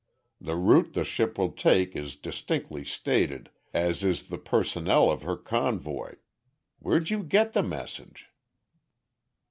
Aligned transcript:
The 0.39 0.55
route 0.55 0.93
the 0.93 1.03
ship 1.03 1.37
will 1.37 1.51
take 1.51 1.95
is 1.95 2.15
distinctly 2.15 2.83
stated, 2.83 3.51
as 3.71 4.03
is 4.03 4.29
the 4.29 4.39
personnel 4.39 5.11
of 5.11 5.21
her 5.21 5.37
convoy. 5.37 6.15
Where'd 6.79 7.11
you 7.11 7.21
get 7.21 7.53
the 7.53 7.61
message?" 7.61 8.27